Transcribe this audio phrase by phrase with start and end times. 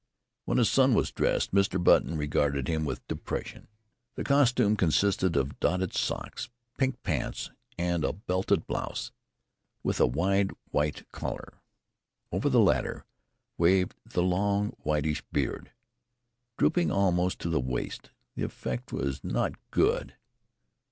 [0.45, 1.77] When his son was dressed Mr.
[1.83, 3.67] Button regarded him with depression.
[4.15, 9.11] The costume consisted of dotted socks, pink pants, and a belted blouse
[9.83, 11.53] with a wide white collar.
[12.31, 13.05] Over the latter
[13.59, 15.71] waved the long whitish beard,
[16.57, 18.09] drooping almost to the waist.
[18.35, 20.15] The effect was not good.